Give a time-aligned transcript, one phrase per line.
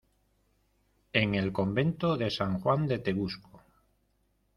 [1.13, 3.61] en el convento de San Juan de Tegusco.